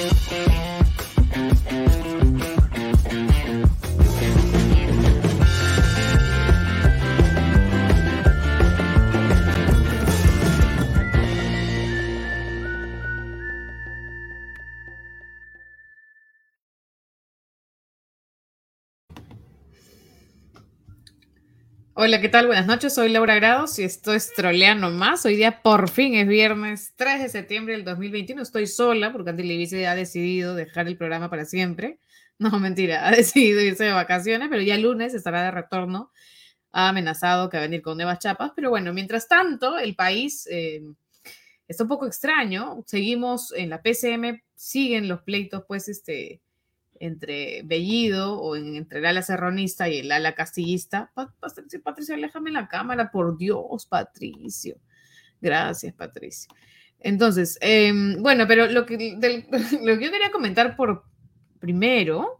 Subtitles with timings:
[0.00, 0.79] Thank you.
[22.02, 22.46] Hola, ¿qué tal?
[22.46, 25.26] Buenas noches, soy Laura Grados y esto es Troleano Más.
[25.26, 28.40] Hoy día por fin es viernes 3 de septiembre del 2021.
[28.40, 31.98] Estoy sola porque Andy Levice ha decidido dejar el programa para siempre.
[32.38, 36.10] No, mentira, ha decidido irse de vacaciones, pero ya el lunes estará de retorno.
[36.72, 40.48] Ha amenazado que va a venir con nuevas chapas, pero bueno, mientras tanto, el país
[40.50, 40.82] eh,
[41.68, 42.82] está un poco extraño.
[42.86, 46.40] Seguimos en la PCM, siguen los pleitos, pues, este
[47.00, 51.10] entre Bellido o entre el ala serronista y el ala castillista.
[51.40, 54.76] Patricio, Patricio, la cámara, por Dios, Patricio.
[55.40, 56.54] Gracias, Patricio.
[57.00, 58.96] Entonces, em, bueno, pero lo que,
[59.82, 61.04] lo que yo quería comentar por
[61.58, 62.36] primero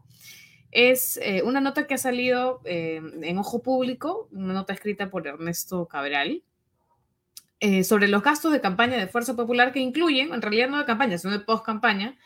[0.69, 5.27] es eh, una nota que ha salido em, en Ojo Público, una nota escrita por
[5.27, 6.43] Ernesto Cabral,
[7.59, 10.85] eh, sobre los gastos de campaña de Fuerza Popular que incluyen, en realidad no de
[10.85, 12.17] campaña, sino de post-campaña,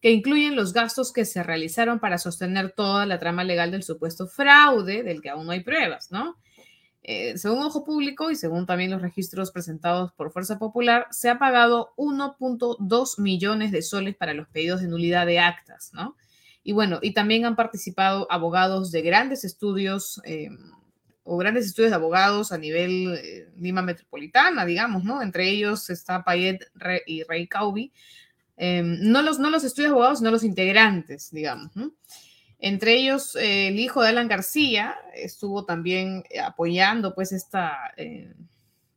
[0.00, 4.26] que incluyen los gastos que se realizaron para sostener toda la trama legal del supuesto
[4.26, 6.36] fraude del que aún no hay pruebas, ¿no?
[7.02, 11.38] Eh, según Ojo Público y según también los registros presentados por Fuerza Popular, se ha
[11.38, 16.16] pagado 1.2 millones de soles para los pedidos de nulidad de actas, ¿no?
[16.62, 20.50] Y bueno, y también han participado abogados de grandes estudios eh,
[21.22, 25.22] o grandes estudios de abogados a nivel eh, Lima Metropolitana, digamos, ¿no?
[25.22, 26.70] Entre ellos está Payet
[27.06, 27.92] y Rey Caubi,
[28.62, 31.72] Em, no, los, no los estudios abogados, sino los integrantes, digamos.
[32.58, 38.34] Entre ellos, eh, el hijo de Alan García estuvo también apoyando pues esta eh,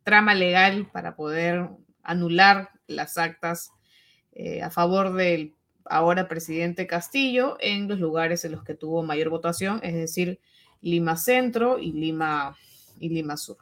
[0.04, 1.70] trama legal para poder
[2.04, 3.72] anular las actas
[4.34, 5.54] eh, a favor del
[5.86, 10.42] ahora presidente Castillo en los lugares en los que tuvo mayor votación, es decir,
[10.82, 12.58] Lima Centro y Lima,
[13.00, 13.60] y Lima Sur.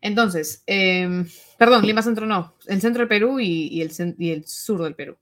[0.00, 1.26] Entonces, em,
[1.58, 5.16] perdón, Lima Centro no, el centro del Perú y, el, sur del Perú.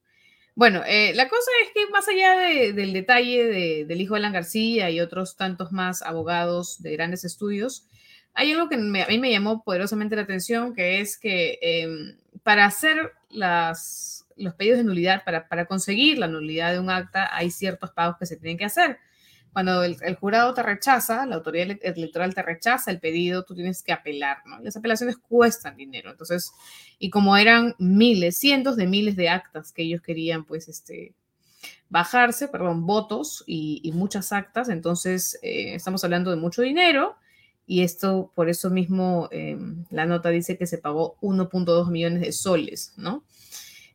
[0.55, 2.37] Bueno, eh, la cosa es que más allá
[2.73, 7.89] del detalle del hijo de Alan García y otros tantos más abogados de grandes estudios,
[8.35, 12.67] hay algo que a mí me llamó poderosamente la atención, que es que em, para
[12.67, 17.91] hacer las, los pedidos de nulidad, para conseguir la nulidad de un acta, hay ciertos
[17.91, 18.99] pagos que se tienen que hacer
[19.55, 23.93] cuando el, jurado te rechaza, la autoridad electoral te rechaza el pedido, tú tienes que
[23.93, 24.59] apelar, ¿no?
[24.59, 26.11] Las apelaciones cuestan dinero.
[26.11, 26.51] Entonces,
[26.99, 31.15] y como eran miles, cientos de miles de actas que ellos querían, pues, este,
[31.89, 37.15] bajarse, perdón, votos y, muchas actas, entonces eh, estamos hablando de mucho dinero
[37.65, 42.33] y esto, por eso mismo, em, la nota dice que se pagó 1.2 millones de
[42.33, 43.23] soles, ¿no?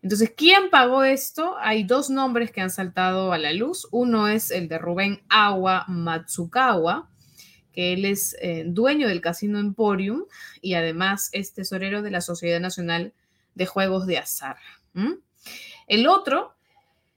[0.01, 1.57] Entonces, ¿quién pagó esto?
[1.59, 3.87] Hay dos nombres que han saltado a la luz.
[3.91, 7.09] Uno es el de Rubén Awa Matsukawa,
[7.73, 10.23] que él es eh, dueño del Casino Emporium
[10.61, 13.13] y además es tesorero de la Sociedad Nacional
[13.55, 14.57] de Juegos de Azar.
[15.87, 16.55] El otro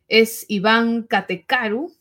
[0.08, 1.94] es Iván Katekaru,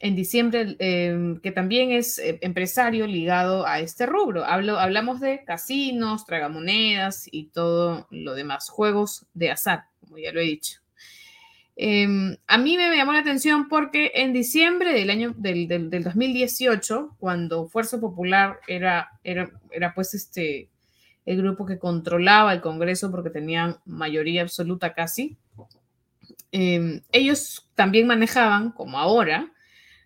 [0.00, 4.44] en diciembre, em, que también es eh, empresario ligado a este rubro.
[4.44, 10.44] Hablamos de casinos, tragamonedas y todo lo demás, juegos de azar como ya lo he
[10.44, 10.80] dicho.
[11.76, 17.68] Em, a mí me llamó la atención porque en diciembre del año del, 2018, cuando
[17.68, 20.68] Fuerza Popular era, era, era pues este
[21.24, 25.36] el grupo que controlaba el Congreso porque tenían mayoría absoluta casi,
[26.52, 29.52] em, ellos también manejaban, como ahora,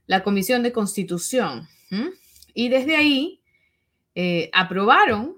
[0.07, 1.69] la Comisión de Constitución.
[2.55, 3.41] Y desde ahí
[4.15, 5.37] eh, aprobaron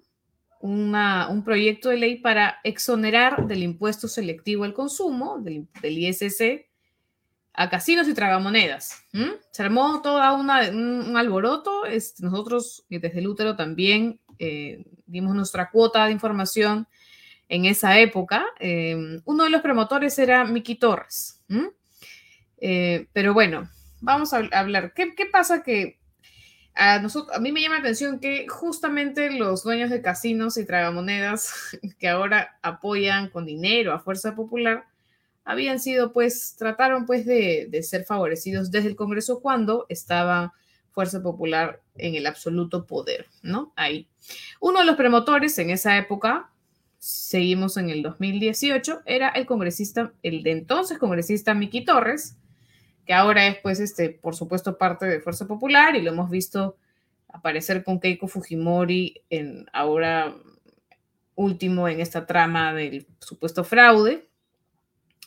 [0.64, 6.66] un proyecto de ley para exonerar del impuesto selectivo al consumo, del, ISC,
[7.52, 9.04] a casinos y tragamonedas.
[9.50, 11.84] Se armó una, un, alboroto.
[11.84, 16.88] Este, nosotros desde el útero también eh, dimos nuestra cuota de información
[17.48, 18.46] en esa época.
[18.58, 21.42] Em, uno de los promotores era Miki Torres.
[22.56, 23.68] Eh, pero bueno,
[24.00, 24.94] vamos a hablar.
[24.94, 25.98] ¿Qué, ¿Qué, pasa que
[26.74, 30.64] a, nosotros, a mí me llama la atención que justamente los dueños de casinos y
[30.64, 31.52] tragamonedas
[31.98, 34.86] que ahora apoyan con dinero a Fuerza Popular
[35.44, 40.54] habían sido pues, trataron pues de, de ser favorecidos desde el Congreso cuando estaba
[40.94, 43.72] Fuerza Popular en el absoluto poder, ¿no?
[43.76, 44.08] Ahí.
[44.60, 46.50] Uno de los promotores en esa época,
[46.98, 52.36] seguimos en el 2018, era el congresista, el de entonces congresista Miki Torres,
[53.04, 56.76] que ahora es, pues, este, por supuesto, parte de Fuerza Popular y lo hemos visto
[57.28, 60.34] aparecer con Keiko Fujimori en ahora
[61.34, 64.28] último en esta trama del supuesto fraude.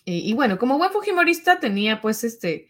[0.09, 2.69] Y, bueno, como buen fujimorista tenía pues este,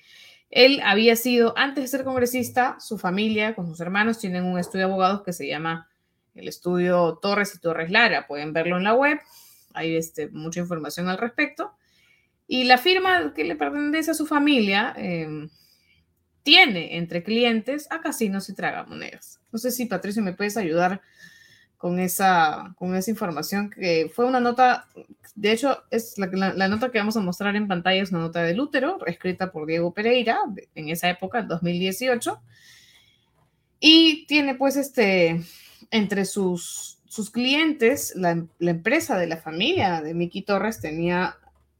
[0.49, 4.87] él había sido, antes de ser congresista, su familia con sus hermanos tienen un estudio
[4.87, 5.87] de abogados que se llama
[6.33, 9.19] el estudio Torres y Torres Lara, pueden verlo en la web,
[9.75, 11.75] hay este, mucha información al respecto.
[12.47, 15.49] Y la firma que le pertenece a su familia em,
[16.43, 19.41] tiene entre clientes a casinos y tragamonedas.
[19.51, 21.01] No sé si Patricio me puedes ayudar
[21.77, 24.87] con esa, con esa información que fue una nota,
[25.35, 26.27] de hecho, es la,
[26.67, 29.93] nota que vamos a mostrar en pantalla es una nota del útero, escrita por Diego
[29.93, 30.39] Pereira
[30.73, 32.41] en esa época, 2018,
[33.79, 35.43] y tiene pues este,
[35.91, 41.35] entre sus, sus clientes, la empresa de la familia de Miki Torres tenía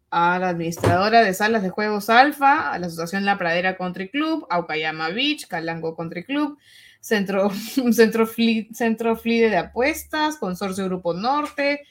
[0.10, 4.48] a la administradora de salas de juegos Alfa, a la Asociación La Pradera Country Club,
[4.50, 6.58] Aukayama Beach, Calango Country Club,
[7.00, 7.50] Centro,
[7.92, 11.82] Centro, Fli, Flide de Apuestas, Consorcio Grupo Norte,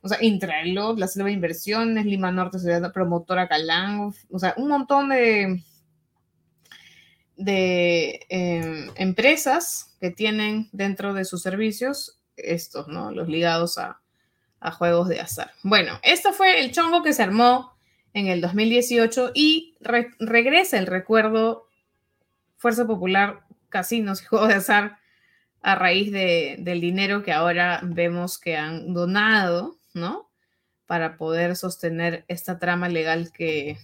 [0.00, 5.08] o sea, Intraelo, la Selva Inversiones, Lima Norte, Ciudad Promotora Calango, o sea, un montón
[5.08, 5.62] de,
[7.36, 13.12] de eh, empresas que tienen dentro de sus servicios estos, ¿no?
[13.12, 14.00] Los ligados a,
[14.64, 15.52] a juegos de azar.
[15.62, 17.76] Bueno, esto fue el chongo que se armó
[18.14, 19.76] en el 2018 y
[20.18, 21.68] regresa el recuerdo
[22.56, 24.98] Fuerza Popular casinos y juegos de azar
[25.60, 30.30] a raíz de, del dinero que ahora vemos que han donado, ¿no?
[30.86, 33.76] Para poder sostener esta trama legal que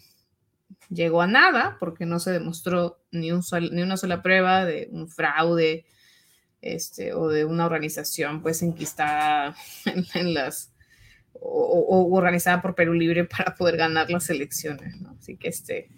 [0.88, 5.08] llegó a nada, porque no se demostró ni, un ni una sola prueba de un
[5.08, 5.84] fraude
[6.62, 9.54] este, o de una organización pues enquistada
[10.14, 10.72] en, las
[11.32, 11.48] o,
[11.88, 15.16] o, organizada por Perú Libre para poder ganar las elecciones, ¿no?
[15.18, 15.88] Así que este,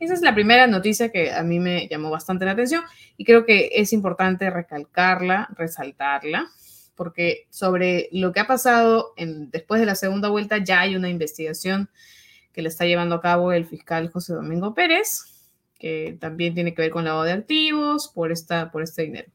[0.00, 2.82] esa es la primera noticia que a mí me llamó bastante la atención
[3.16, 6.48] y creo que es importante recalcarla, resaltarla,
[6.94, 11.08] porque sobre lo que ha pasado en, después de la segunda vuelta ya hay una
[11.08, 11.88] investigación
[12.52, 15.24] que le está llevando a cabo el fiscal José Domingo Pérez,
[15.78, 19.30] que también tiene que ver con lavado de activos por, esta, por este dinero.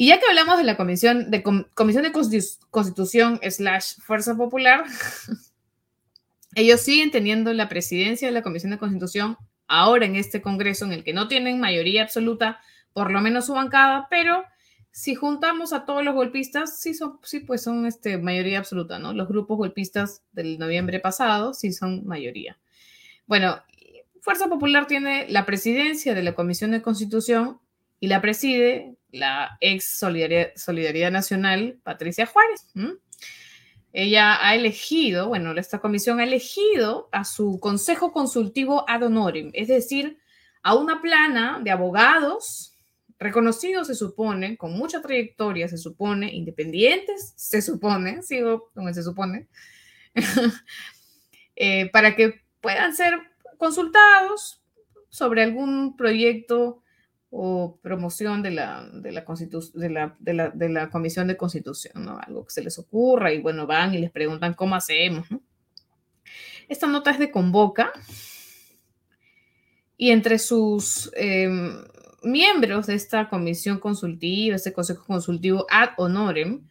[0.00, 4.84] Y ya que hablamos de la Comisión de, comisión de Constitución slash Fuerza Popular,
[6.54, 9.36] ellos siguen teniendo la presidencia de la Comisión de Constitución
[9.66, 12.60] ahora en este Congreso en el que no tienen mayoría absoluta,
[12.92, 14.44] por lo menos su bancada, pero
[14.92, 19.12] si juntamos a todos los golpistas, sí, son, sí pues son este, mayoría absoluta, ¿no?
[19.12, 22.56] Los grupos golpistas del noviembre pasado sí son mayoría.
[23.26, 23.60] Bueno,
[24.20, 27.58] Fuerza Popular tiene la presidencia de la Comisión de Constitución
[27.98, 32.66] y la preside la ex Solidaridad, Nacional, Patricia Juárez
[33.92, 39.68] ella ha elegido, bueno, esta comisión ha elegido a su consejo consultivo ad honorem, es
[39.68, 40.18] decir,
[40.62, 42.76] a una plana de abogados
[43.18, 49.48] reconocidos, se supone, con mucha trayectoria, se supone, independientes, se supone, sigo como se supone,
[51.56, 53.18] eh, para que puedan ser
[53.56, 54.62] consultados
[55.08, 56.82] sobre algún proyecto
[57.30, 62.04] o promoción de la, de la, de la, de la, de la Comisión de Constitución,
[62.04, 62.18] ¿no?
[62.18, 65.26] Algo que se les ocurra y bueno, van y les preguntan cómo hacemos,
[66.68, 67.92] Esta nota es de Convoca
[69.96, 71.84] y entre sus em,
[72.22, 76.68] miembros de esta comisión consultiva, este consejo consultivo ad honorem,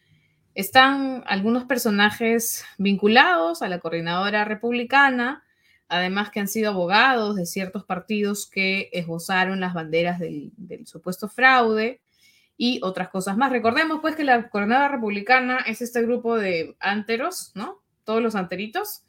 [0.56, 5.44] están algunos personajes vinculados a la coordinadora republicana,
[5.90, 10.52] además que han sido abogados de ciertos partidos que esbozaron las banderas del,
[10.86, 12.02] supuesto fraude
[12.58, 13.52] y otras cosas más.
[13.52, 17.82] Recordemos pues que la coordinadora republicana es este grupo de anteros, ¿no?
[18.04, 19.04] Todos los anteritos,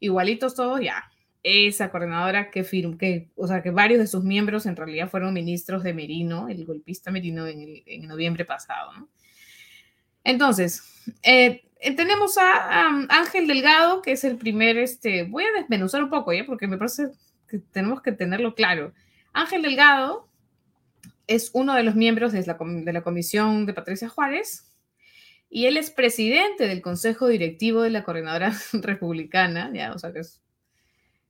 [0.00, 1.10] igualitos todos, ya.
[1.42, 5.34] Esa coordinadora que firmó, que, o sea, que varios de sus miembros en realidad fueron
[5.34, 9.08] ministros de Merino, el golpista Merino en, en noviembre pasado, ¿no?
[10.24, 10.82] Entonces,
[11.22, 16.32] eh, tenemos a, Ángel Delgado, que es el primer, este, voy a desmenuzar un poco,
[16.32, 16.44] ¿ya?
[16.46, 17.08] Porque me parece
[17.48, 18.92] que tenemos que tenerlo claro.
[19.32, 20.28] Ángel Delgado
[21.26, 24.70] es uno de los miembros de la, de la comisión de Patricia Juárez
[25.50, 30.20] y él es presidente del consejo directivo de la coordinadora republicana, ya, o sea que
[30.20, 30.40] es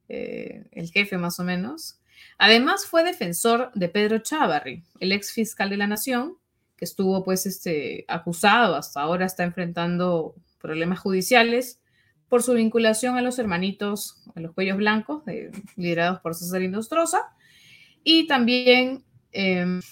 [0.09, 1.99] eh, el jefe más o menos.
[2.39, 6.37] Además fue defensor de Pedro Chávarri, el ex fiscal de la nación,
[6.77, 10.35] que estuvo pues este, acusado, hasta ahora está enfrentando
[10.65, 11.79] problemas judiciales
[12.31, 15.23] por su vinculación a los hermanitos, a los cuellos blancos,
[15.77, 17.19] liderados por César Indostroza,
[18.03, 19.83] y también em,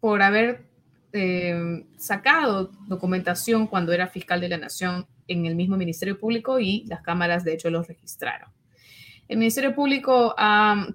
[0.00, 0.66] por haber
[1.12, 6.84] em, sacado documentación cuando era fiscal de la Nación en el mismo Ministerio Público y
[6.86, 8.50] las cámaras de hecho los registraron.
[9.28, 10.34] El Ministerio Público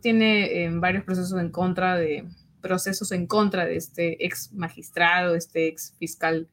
[0.02, 2.26] tiene em, varios procesos en contra de
[2.60, 6.50] procesos en contra de este ex magistrado, este ex fiscal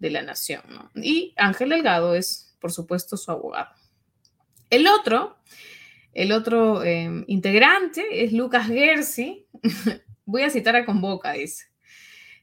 [0.00, 0.62] de la nación.
[0.96, 3.70] Y Ángel Delgado es, por supuesto, su abogado.
[4.70, 5.36] El otro
[6.12, 9.46] El otro em, integrante es Lucas Gersi.
[10.24, 11.66] Voy a citar a Convoca, dice.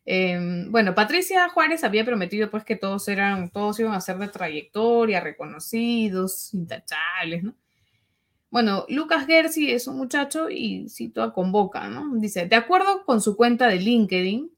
[0.06, 4.30] Em, bueno, Patricia Juárez había prometido pues que todos eran, todos iban a ser de
[4.30, 7.56] trayectoria, reconocidos, intachables, ¿no?
[8.50, 12.16] Bueno, Lucas Gersi es un muchacho y cito a Convoca, ¿no?
[12.16, 14.50] Dice, de acuerdo con su cuenta de LinkedIn,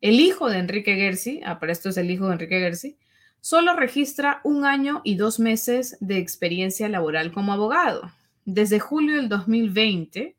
[0.00, 2.98] el hijo de Enrique Gersi, ah, esto es el hijo de Enrique Gersi,
[3.40, 8.10] solo registra un año y dos meses de experiencia laboral como abogado,
[8.44, 10.36] desde julio del 2020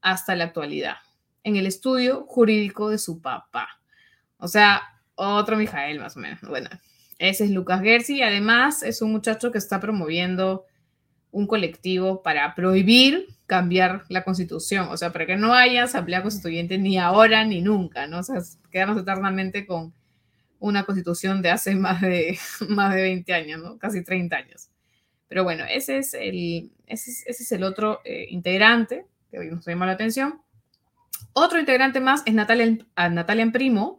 [0.00, 0.96] hasta la actualidad,
[1.42, 3.80] en el estudio jurídico de su papá.
[4.38, 4.82] O sea,
[5.14, 6.40] otro Mijael más o menos.
[6.42, 6.68] Bueno,
[7.18, 10.66] ese es Lucas Gersi y además es un muchacho que está promoviendo
[11.30, 16.76] un colectivo para prohibir cambiar la constitución, o sea, para que no haya asamblea constituyente
[16.76, 18.18] ni ahora ni nunca, ¿no?
[18.18, 18.36] O sea,
[18.70, 19.94] quedarnos eternamente con
[20.60, 22.38] una constitución de hace más de,
[22.68, 23.78] más de 20 años, ¿no?
[23.78, 24.68] Casi 30 años.
[25.28, 29.86] Pero bueno, ese es el, ese es, el otro eh, integrante que hoy nos llama
[29.86, 30.42] la atención.
[31.32, 33.98] Otro integrante más es Natalia, Natalia Primo,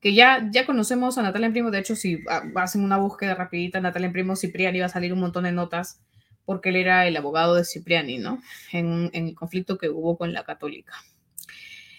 [0.00, 1.72] que ya, ya conocemos a Natalia Primo.
[1.72, 2.20] De hecho, si
[2.54, 6.00] hacen una búsqueda rapidita, Natalia Primo, Cipriani va a salir un montón de notas
[6.46, 8.40] porque él era el abogado de Cipriani, ¿no?
[8.72, 10.94] En, el conflicto que hubo con la católica.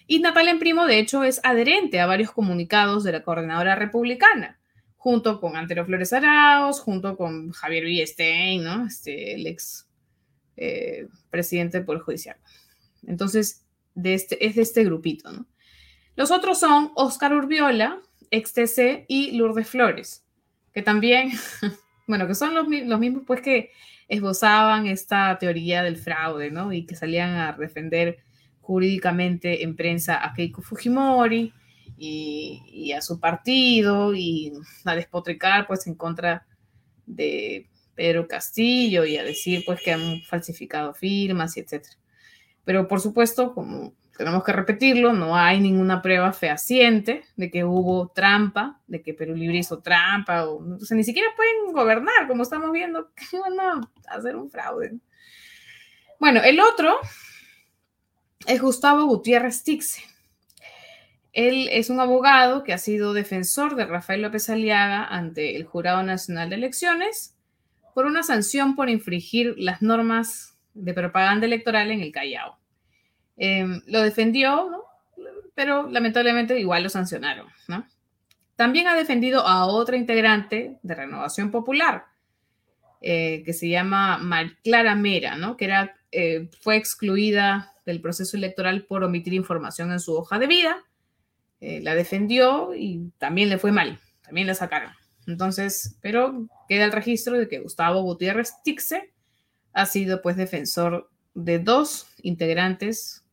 [0.07, 4.57] Y Natalia Primo, de hecho, es adherente a varios comunicados de la coordinadora republicana,
[4.95, 8.87] junto con Antero Flores Arauz, junto con Javier Villestein, ¿no?
[8.87, 9.87] Este, el ex
[10.55, 12.37] eh, presidente del Poder Judicial.
[13.05, 15.45] Entonces, de este, es de este grupito, ¿no?
[16.15, 18.01] Los otros son Oscar Urbiola,
[18.31, 20.25] ex TC, y Lourdes Flores,
[20.73, 21.31] que también,
[22.07, 23.71] bueno, que son los, los mismos, pues, que
[24.07, 26.73] esbozaban esta teoría del fraude, ¿no?
[26.73, 28.19] Y que salían a defender
[28.61, 31.53] jurídicamente en prensa a Keiko Fujimori
[31.97, 34.53] y, a su partido y
[34.85, 36.45] a despotricar pues en contra
[37.05, 41.95] de Pedro Castillo y a decir pues que han falsificado firmas y etcétera.
[42.65, 48.09] Pero por supuesto, como tenemos que repetirlo, no hay ninguna prueba fehaciente de que hubo
[48.09, 52.43] trampa, de que Perú Libre hizo trampa, o, o sea, ni siquiera pueden gobernar, como
[52.43, 53.11] estamos viendo,
[54.07, 54.97] hacer un fraude.
[56.19, 56.97] Bueno, el otro
[58.47, 60.03] es Gustavo Gutiérrez Tixe.
[61.31, 66.01] Él es un abogado que ha sido defensor de Rafael López Aliaga ante el Jurado
[66.01, 67.35] Nacional de Elecciones
[67.93, 72.57] por una sanción por infringir las normas de propaganda electoral en el Callao.
[73.37, 74.83] Em, lo defendió,
[75.53, 77.47] pero lamentablemente igual lo sancionaron.
[78.55, 82.05] También ha defendido a otra integrante de Renovación Popular,
[83.01, 84.19] eh, que se llama
[84.63, 85.55] Clara Mera, ¿no?
[85.55, 90.47] que era, eh, fue excluida del proceso electoral por omitir información en su hoja de
[90.47, 90.83] vida.
[91.61, 94.91] Eh, la defendió y también le fue mal, también la sacaron.
[95.27, 99.13] Entonces, pero queda el registro de que Gustavo Gutiérrez Tixe
[99.73, 103.23] ha sido pues defensor de dos integrantes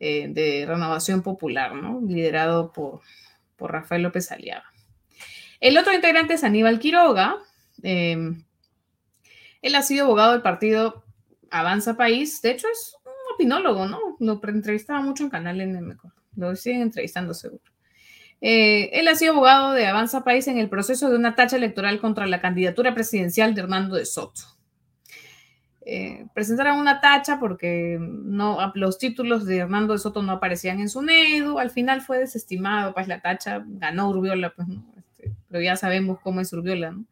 [0.00, 2.00] eh, de Renovación Popular, ¿no?
[2.06, 3.00] Liderado por,
[3.56, 4.72] por Rafael López Aliaga.
[5.60, 7.36] El otro integrante es Aníbal Quiroga.
[7.82, 8.16] Eh,
[9.62, 11.04] él ha sido abogado del partido
[11.50, 12.42] Avanza País.
[12.42, 12.96] De hecho, es
[13.34, 14.16] opinólogo, ¿no?
[14.20, 15.96] Lo entrevistaba mucho en Canal N,
[16.36, 17.62] Lo siguen entrevistando seguro.
[18.40, 22.00] Eh, él ha sido abogado de Avanza País en el proceso de una tacha electoral
[22.00, 24.42] contra la candidatura presidencial de Hernando de Soto.
[25.86, 30.88] Eh, presentaron una tacha porque no, los títulos de Hernando de Soto no aparecían en
[30.88, 35.76] su NEDU, al final fue desestimado, pues la tacha ganó Urbiola, pues, este, pero ya
[35.76, 37.04] sabemos cómo es Urbiola, ¿no?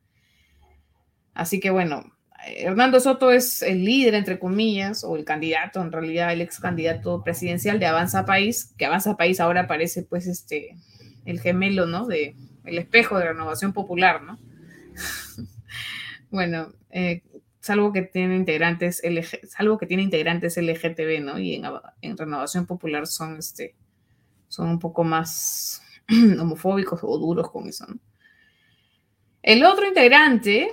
[1.34, 2.12] Así que bueno,
[2.46, 7.22] Hernando Soto es el líder, entre comillas, o el candidato, en realidad el ex candidato
[7.22, 10.76] presidencial de Avanza País, que Avanza País ahora parece pues este,
[11.24, 12.06] el gemelo, ¿no?
[12.06, 14.38] De el espejo de renovación popular, ¿no?
[16.30, 17.22] bueno, eh,
[17.62, 21.38] salvo que tiene integrantes LG, salvo que tiene integrantes LGTB, ¿no?
[21.38, 21.64] Y en,
[22.02, 23.76] en renovación popular son este,
[24.48, 25.80] son un poco más
[26.40, 27.98] homofóbicos o duros con eso, ¿no?
[29.42, 30.70] El otro integrante.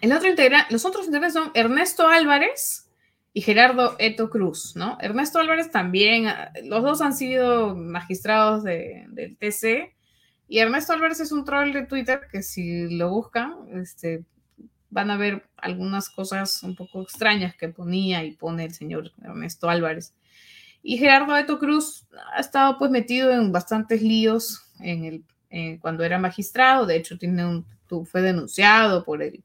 [0.00, 0.28] El otro
[0.70, 2.90] los otros integrantes son Ernesto Álvarez
[3.32, 4.96] y Gerardo Eto Cruz, ¿no?
[5.00, 9.97] Ernesto Álvarez también, ah, los dos han sido magistrados del TC
[10.48, 14.24] y Ernesto Álvarez es un troll de Twitter que si lo buscan, este,
[14.88, 19.68] van a ver algunas cosas un poco extrañas que ponía y pone el señor Ernesto
[19.68, 20.14] Álvarez.
[20.82, 26.18] Y Gerardo Eto Cruz ha estado pues metido en bastantes líos en el, cuando era
[26.18, 27.66] magistrado, de hecho tiene un,
[28.06, 29.44] fue denunciado por el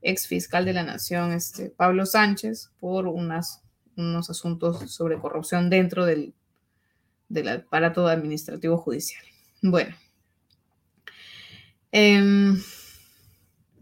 [0.00, 3.62] ex fiscal de la Nación, este, Pablo Sánchez, por unas,
[3.96, 6.32] unos asuntos sobre corrupción dentro del,
[7.28, 9.24] del aparato administrativo judicial.
[9.60, 9.94] Bueno.
[11.92, 12.62] Em,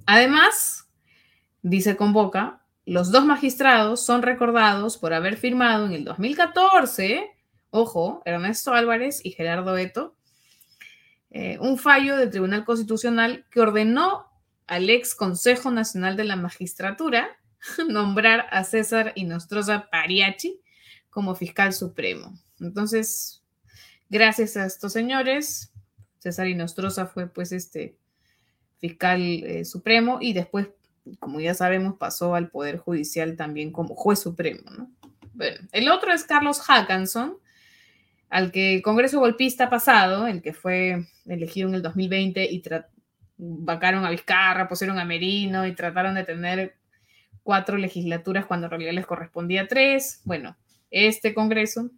[0.06, 0.88] además
[1.62, 7.30] dice Convoca, los dos magistrados son recordados por haber firmado en el 2014,
[7.70, 10.16] ojo, Ernesto Álvarez y Gerardo Eto,
[11.30, 14.26] eh, un fallo del Tribunal Constitucional que ordenó
[14.68, 17.28] al ex Consejo Nacional de la Magistratura
[17.88, 20.60] nombrar a César Inostroza Pariachi
[21.10, 22.38] como fiscal supremo.
[22.60, 23.42] Entonces,
[24.08, 25.72] gracias a estos señores,
[26.26, 27.96] César Inostroza fue pues este
[28.78, 30.68] fiscal eh, supremo y después,
[31.20, 34.90] como ya sabemos, pasó al Poder Judicial también como juez supremo.
[35.34, 37.36] Bueno, el otro es Carlos Hackanson,
[38.28, 42.60] al que el Congreso golpista pasado, el que fue elegido en el 2020 y
[43.36, 46.76] vacaron a Vizcarra, pusieron a Merino y trataron de tener
[47.44, 50.22] cuatro legislaturas cuando en realidad les correspondía tres.
[50.24, 50.56] Bueno,
[50.90, 51.92] este Congreso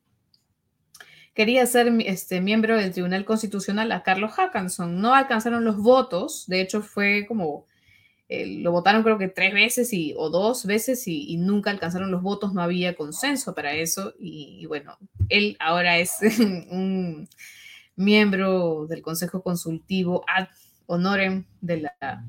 [1.39, 5.01] quería ser este, miembro del Tribunal Constitucional a Carlos Hackanson.
[5.01, 7.65] No alcanzaron los votos, de hecho fue como,
[8.29, 12.23] eh, lo votaron creo que tres veces y, o dos veces y, nunca alcanzaron los
[12.23, 16.15] votos, no había consenso para eso y, bueno, él ahora es
[16.73, 17.29] un
[17.95, 20.49] miembro del Consejo Consultivo ad
[20.87, 22.25] honorem de la,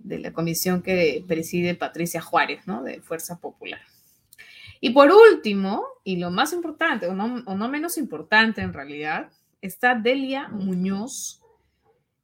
[0.00, 2.82] de la comisión que preside Patricia Juárez, ¿no?
[2.82, 3.80] De Fuerza Popular.
[4.80, 10.48] Y por último, y lo más importante, o no, menos importante en realidad, está Delia
[10.48, 11.42] Muñoz,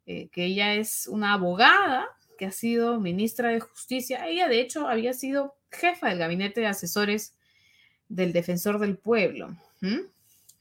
[0.06, 2.08] eh, que ella es una abogada
[2.38, 4.26] que ha sido ministra de Justicia.
[4.26, 7.34] Ella, de hecho, había sido jefa del gabinete de asesores
[8.08, 9.56] del defensor del pueblo,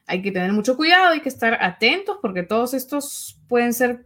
[0.05, 4.05] Hay que tener mucho cuidado, hay que estar atentos porque todos estos pueden ser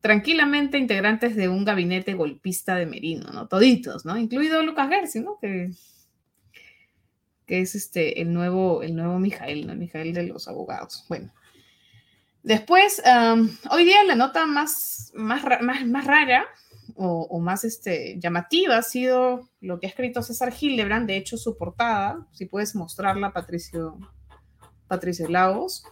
[0.00, 3.46] tranquilamente integrantes de un gabinete golpista de Merino, ¿no?
[3.46, 4.16] Toditos, ¿no?
[4.16, 5.38] Incluido Lucas Gersi, ¿no?
[5.40, 5.70] Que,
[7.46, 9.76] que es este, el nuevo, el nuevo Mijael, ¿no?
[9.76, 11.04] Mijael de los abogados.
[11.08, 11.32] Bueno.
[12.42, 13.00] Después,
[13.70, 16.44] hoy día la nota más, más, más, más rara
[16.96, 21.56] o, más este, llamativa ha sido lo que ha escrito César Hildebrand, de hecho su
[21.56, 23.98] portada, si puedes mostrarla, Patricio,
[24.88, 25.84] Patricio Lagos.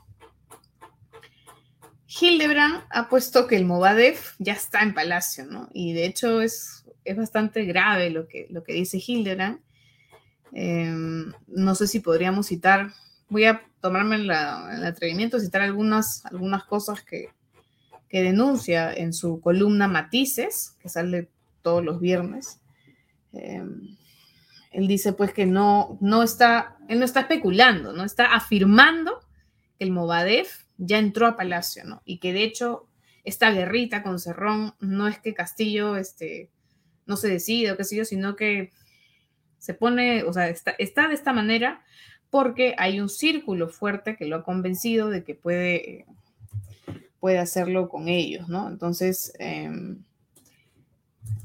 [2.06, 5.68] Hildebrand ha puesto que el Movadef ya está en Palacio, ¿no?
[5.72, 9.60] Y de hecho es, es bastante grave lo que, lo que dice Hildebrand.
[10.52, 12.90] Em, no sé si podríamos citar,
[13.28, 17.28] voy a tomarme el atrevimiento de citar algunas, algunas cosas que,
[18.10, 21.28] que denuncia en su columna Matices, que sale
[21.62, 22.60] todos los viernes.
[23.32, 23.96] Em,
[24.72, 29.20] él dice pues que no, no está, él no está especulando, no está afirmando
[29.78, 32.02] que el Movadef ya entró a Palacio, ¿no?
[32.04, 32.88] Y que de hecho
[33.24, 36.50] esta guerrita con Cerrón no es que Castillo este,
[37.06, 38.70] no se decide o qué sé yo, sino que
[39.58, 41.84] se pone, o sea, está, está de esta manera
[42.30, 46.06] porque hay un círculo fuerte que lo ha convencido de que puede
[47.20, 48.68] puede hacerlo con ellos, ¿no?
[48.68, 50.02] Entonces, em,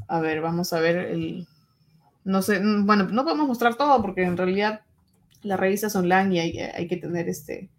[0.08, 1.48] a ver, vamos a ver el...
[2.24, 4.82] No sé, mm, bueno, no podemos mostrar todo porque en realidad
[5.44, 7.70] la revista es online y hay, que tener este,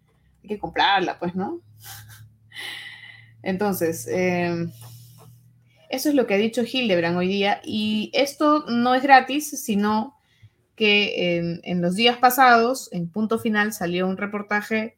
[0.43, 1.59] hay que comprarla, pues, ¿no?
[3.41, 4.71] Entonces, em,
[5.89, 10.15] eso es lo que ha dicho Hildebrand hoy día y esto no es gratis, sino
[10.75, 14.97] que en los días pasados, en punto final, salió un reportaje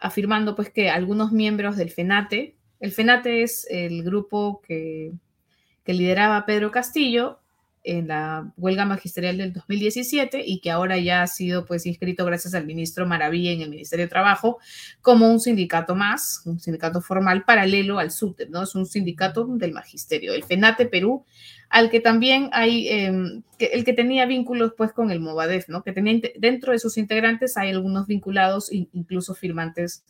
[0.00, 5.12] afirmando pues que algunos miembros del FENATE, el FENATE es el grupo que,
[5.86, 7.39] lideraba Pedro Castillo,
[7.82, 12.54] en la huelga magisterial del 2017 y que ahora ya ha sido pues inscrito gracias
[12.54, 14.58] al ministro Maravilla en el Ministerio de Trabajo
[15.00, 18.62] como un sindicato más, un sindicato formal paralelo al SUTEP, ¿no?
[18.62, 21.24] Es un sindicato del magisterio, el FENATE Perú,
[21.70, 25.82] al que también hay, em, el que tenía vínculos pues con el Movadef, ¿no?
[25.82, 30.04] Que tenía dentro de sus integrantes hay algunos vinculados, incluso firmantes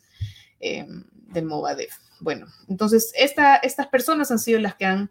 [0.59, 1.97] em, del Movadef.
[2.19, 5.09] Bueno, entonces esta, estas personas han sido las que han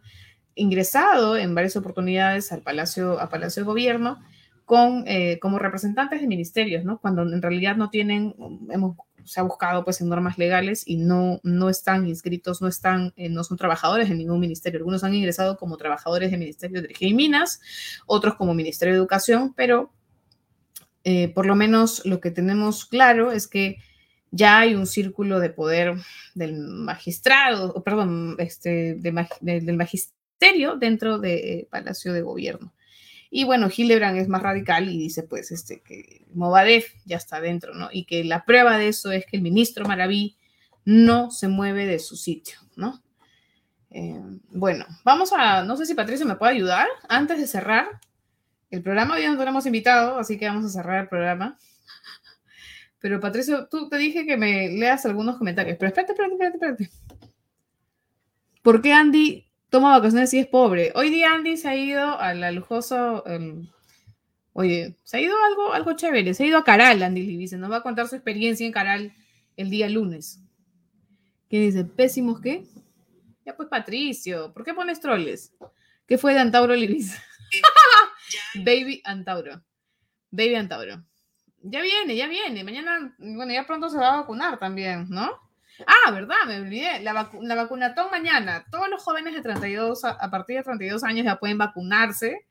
[0.60, 4.18] ingresado en varias oportunidades al Palacio, a Palacio de Gobierno
[4.64, 7.00] con, eh, como representantes de ministerios, ¿no?
[7.00, 8.34] Cuando en realidad no tienen,
[8.70, 13.12] hemos, se ha buscado pues en normas legales y no, no están inscritos, no están,
[13.16, 14.78] eh, no son trabajadores en ningún ministerio.
[14.78, 17.60] Algunos han ingresado como trabajadores del Ministerio de Energía y Minas,
[18.06, 19.92] otros como Ministerio de Educación, pero
[21.04, 23.78] eh, por lo menos lo que tenemos claro es que
[24.30, 25.94] ya hay un círculo de poder
[26.34, 30.19] del magistrado, perdón, este, del magistrado
[30.78, 32.72] dentro del eh, Palacio de Gobierno.
[33.30, 37.74] Y bueno, Hildebrand es más radical y dice pues este, que Movadef ya está dentro,
[37.74, 37.88] ¿no?
[37.92, 40.36] Y que la prueba de eso es que el ministro Maraví
[40.84, 43.00] no se mueve de su sitio, ¿no?
[43.90, 48.00] Eh, bueno, vamos a, no sé si Patricio me puede ayudar antes de cerrar
[48.70, 49.14] el programa.
[49.14, 51.56] Hoy no tenemos invitado, así que vamos a cerrar el programa.
[52.98, 56.90] Pero Patricio, tú te dije que me leas algunos comentarios, pero espérate, espérate, espérate, espérate.
[58.62, 60.92] ¿Por qué Andy toma vacaciones y es pobre.
[60.94, 63.24] Hoy día Andy se ha ido a la lujoso.
[64.52, 66.34] oye, se ha ido algo, algo chévere.
[66.34, 67.56] Se ha ido a Caral, Andy dice.
[67.56, 69.12] Nos va a contar su experiencia en Caral
[69.56, 70.40] el día lunes.
[71.48, 71.84] ¿Qué dice?
[71.84, 72.66] ¿Pésimos qué?
[73.46, 74.52] Ya pues, Patricio.
[74.52, 75.54] ¿Por qué pones troles?
[76.06, 77.16] ¿Qué fue de Antauro Libis?
[78.54, 79.62] Baby Antauro.
[80.30, 81.04] Baby Antauro.
[81.62, 82.64] Ya viene, ya viene.
[82.64, 85.49] Mañana, bueno, ya pronto se va a vacunar también, ¿no?
[85.86, 86.36] Ah, ¿verdad?
[86.46, 87.00] Me olvidé.
[87.00, 88.64] La, vacunatón mañana.
[88.70, 92.46] Todos los jóvenes de 32, a, partir de 32 años ya pueden vacunarse.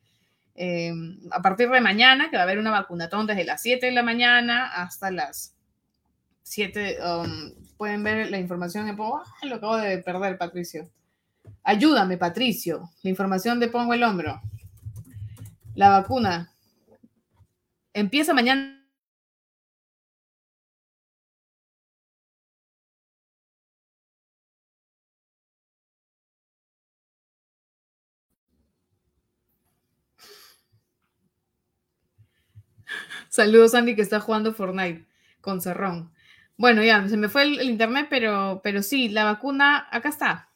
[0.56, 0.94] Eh,
[1.32, 4.04] a partir de mañana, que va a haber una vacunatón desde las 7 de la
[4.04, 5.56] mañana hasta las
[6.44, 6.98] 7.
[7.02, 9.24] Um, pueden ver la información en Pongo.
[9.44, 10.90] lo acabo de perder, Patricio.
[11.64, 12.90] Ayúdame, Patricio.
[13.04, 14.42] La información de Pongo el Hombro.
[15.76, 16.52] La vacuna
[17.94, 18.79] empieza mañana
[33.30, 35.06] Saludos, Andy, que está jugando Fortnite
[35.40, 36.12] con Cerrón.
[36.58, 40.50] Bueno, ya, se me fue el, internet, pero, pero sí, la vacuna, acá está.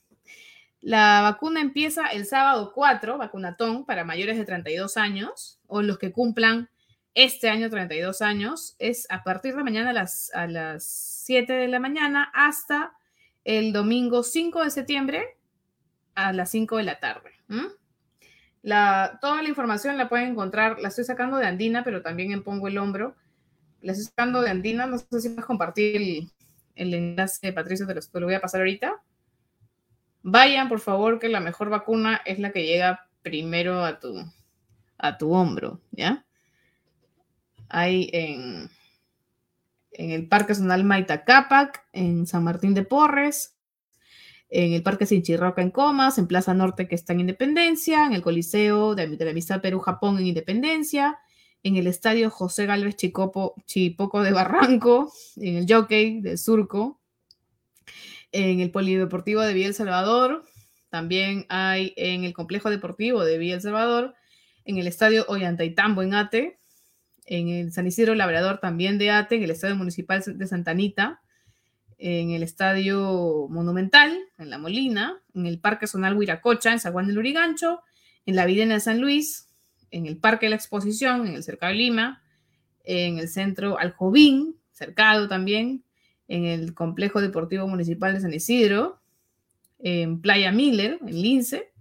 [0.81, 6.11] La vacuna empieza el sábado 4, vacunatón para mayores de 32 años o los que
[6.11, 6.69] cumplan
[7.13, 8.75] este año 32 años.
[8.79, 12.93] Es a partir de mañana a las, a las 7 de la mañana hasta
[13.45, 15.37] el domingo 5 de septiembre
[16.15, 17.31] a las 5 de la tarde
[18.63, 22.67] toda la información la pueden encontrar, la estoy sacando de Andina, pero también en Pongo
[22.67, 23.15] el Hombro.
[23.81, 26.31] La estoy sacando de Andina, no sé si puedes compartir
[26.75, 29.01] el, enlace, Patricio, te lo, te lo voy a pasar ahorita.
[30.21, 34.15] Vayan, por favor, que la mejor vacuna es la que llega primero a tu,
[34.97, 36.25] a tu hombro, ¿ya?
[37.67, 38.69] Hay en,
[39.91, 43.52] en el Parque Zonal Maita Capac, en San Martín de Porres,
[44.55, 48.21] en el Parque Sinchirroca en Comas, en Plaza Norte que está en Independencia, en el
[48.21, 51.17] Coliseo de, la Amistad Perú-Japón en Independencia,
[51.63, 57.01] en el Estadio José Galvez Chicopo, Chipoco de Barranco, en el Jockey de Surco,
[58.31, 60.45] en el Polideportivo de Villa El Salvador,
[60.89, 64.13] también hay en el Complejo Deportivo de Villa El Salvador,
[64.65, 66.59] en el Estadio Ollantaytambo en Ate,
[67.25, 71.22] en el San Isidro Labrador también de Ate, en el Estadio Municipal de Santa Anita,
[72.05, 77.17] en el Estadio Monumental, en La Molina, en el Parque Zonal Huiracocha, en San del
[77.17, 77.79] Urigancho,
[78.25, 79.47] en la Videna de San Luis,
[79.89, 82.21] en el Parque de la Exposición, en el Cercado de Lima,
[82.83, 85.85] en el Centro Aljovín, cercado también,
[86.27, 88.99] en el Complejo Deportivo Municipal de San Isidro,
[89.79, 91.71] en Playa Miller, en Lince,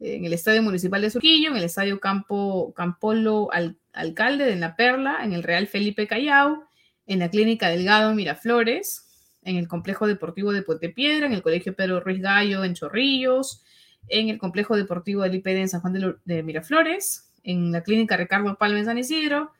[0.00, 3.48] en el Estadio Municipal de Surquillo, en el Estadio Campo, Campolo
[3.94, 6.64] Alcalde de La Perla, en el Real Felipe Callao,
[7.06, 9.05] en la Clínica Delgado Miraflores,
[9.46, 13.62] en el Complejo Deportivo de Puente Piedra, en el Colegio Pedro Ruiz Gallo en Chorrillos,
[14.08, 18.56] en el Complejo Deportivo del IPD en San Juan de, Miraflores, en la Clínica Ricardo
[18.58, 19.52] Palma en San Isidro,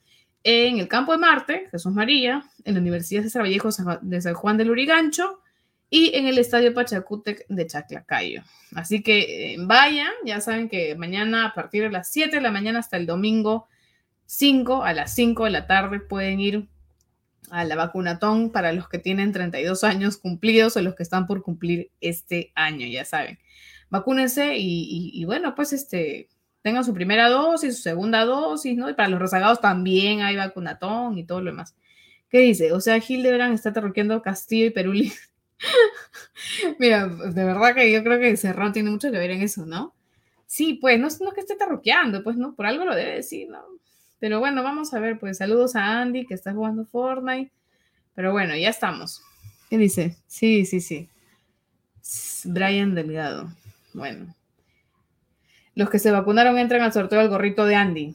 [0.42, 3.70] en el Campo de Marte, Jesús María, en la Universidad de Vallejo
[4.03, 5.40] de San Juan del Urigancho
[5.88, 8.42] y en el Estadio Pachacútec de Chaclacayo.
[8.75, 12.51] Así que eh, vayan, ya saben que mañana a partir de las 7 de la
[12.51, 13.68] mañana hasta el domingo
[14.27, 16.68] 5 a las 5 de la tarde pueden ir
[17.50, 21.42] a la vacunatón para los que tienen 32 años cumplidos o los que están por
[21.42, 23.38] cumplir este año, ya saben.
[23.88, 26.28] Vacúnense y, bueno, pues este,
[26.62, 28.90] tengan su primera dosis, su segunda dosis, ¿no?
[28.90, 31.76] Y para los rezagados también hay vacunatón y todo lo demás.
[32.28, 32.72] ¿Qué dice?
[32.72, 35.12] O sea, Hildebrand está terroqueando Castillo y Peruli.
[36.78, 39.94] Mira, de verdad que yo creo que Cerrón tiene mucho que ver en eso, ¿no?
[40.46, 42.54] Sí, pues, no, no es que esté terroqueando, pues, ¿no?
[42.54, 43.75] Por algo lo debe decir, ¿no?
[44.18, 47.52] Pero bueno, vamos a ver, pues, saludos a Andy que está jugando Fortnite.
[48.14, 49.22] Pero bueno, ya estamos.
[49.68, 50.16] ¿Qué dice?
[50.26, 51.09] Sí, sí, sí.
[52.44, 53.52] Brian Delgado.
[53.92, 54.35] Bueno.
[55.74, 58.14] Los que se vacunaron entran al sorteo del gorrito de Andy.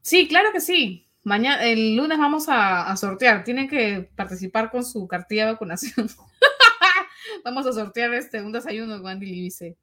[0.00, 1.06] Sí, claro que sí.
[1.24, 3.44] Mañana, el lunes vamos a, sortear.
[3.44, 6.08] Tienen que participar con su cartilla de vacunación.
[7.44, 9.76] vamos a sortear este, un desayuno con Andy Libice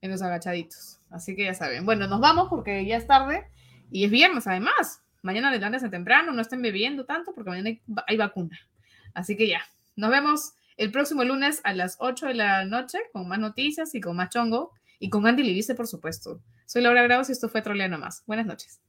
[0.00, 1.00] en los agachaditos.
[1.10, 1.84] Así que ya saben.
[1.84, 3.48] Bueno, nos vamos porque ya es tarde
[3.90, 5.02] y es viernes además.
[5.22, 7.70] Mañana levantense temprano, no estén bebiendo tanto porque mañana
[8.06, 8.58] hay, vacuna.
[9.14, 9.62] Así que ya,
[9.96, 14.00] nos vemos el próximo lunes a las 8 de la noche con más noticias y
[14.00, 16.40] con más chongo y con Andy Libice, por supuesto.
[16.66, 18.22] Soy Laura Graus y esto fue Trolea Más.
[18.26, 18.80] Buenas noches.